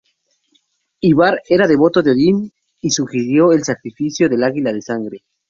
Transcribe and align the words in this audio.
Ivar 1.09 1.37
era 1.49 1.67
devoto 1.67 2.01
de 2.01 2.09
Odín 2.09 2.51
y 2.81 2.89
sugirió 2.89 3.51
el 3.51 3.63
sacrificio 3.63 4.29
del 4.29 4.43
águila 4.43 4.73
de 4.73 4.81
sangre. 4.81 5.21